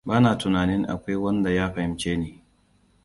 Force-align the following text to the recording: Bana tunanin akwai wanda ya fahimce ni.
Bana 0.07 0.37
tunanin 0.37 0.83
akwai 0.93 1.15
wanda 1.23 1.49
ya 1.57 1.65
fahimce 1.73 2.11
ni. 2.21 2.31